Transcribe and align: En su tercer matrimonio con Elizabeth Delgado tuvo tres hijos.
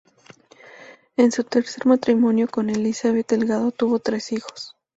En 1.15 1.31
su 1.31 1.43
tercer 1.43 1.85
matrimonio 1.85 2.47
con 2.47 2.71
Elizabeth 2.71 3.27
Delgado 3.29 3.69
tuvo 3.71 3.99
tres 3.99 4.31
hijos. 4.31 4.75